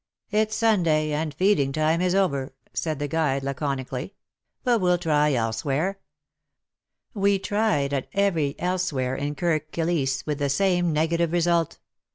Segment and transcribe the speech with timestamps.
[0.31, 2.99] "It's Sunday, and feeding time is over," said '^:^'.' 1 ?^\ WAR AND WOMfiN loi
[2.99, 4.13] the guide laconically.
[4.63, 5.99] But we'll try elsewhere."
[7.13, 11.77] We tried at every "elsewhere" in Kirk Kilisse, with the same negative result.